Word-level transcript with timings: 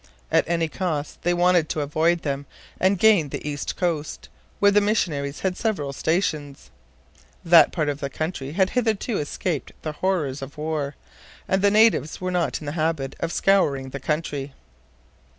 At 0.31 0.49
any 0.49 0.67
cost 0.67 1.21
they 1.21 1.31
wanted 1.35 1.69
to 1.69 1.81
avoid 1.81 2.23
them 2.23 2.47
and 2.79 2.97
gain 2.97 3.29
the 3.29 3.47
east 3.47 3.75
coast, 3.75 4.29
where 4.57 4.71
the 4.71 4.81
missionaries 4.81 5.41
had 5.41 5.55
several 5.55 5.93
stations. 5.93 6.71
That 7.45 7.71
part 7.71 7.87
of 7.87 7.99
the 7.99 8.09
country 8.09 8.53
had 8.53 8.71
hitherto 8.71 9.19
escaped 9.19 9.73
the 9.83 9.91
horrors 9.91 10.41
of 10.41 10.57
war, 10.57 10.95
and 11.47 11.61
the 11.61 11.69
natives 11.69 12.19
were 12.19 12.31
not 12.31 12.61
in 12.61 12.65
the 12.65 12.71
habit 12.71 13.15
of 13.19 13.31
scouring 13.31 13.89
the 13.91 13.99
country. 13.99 14.55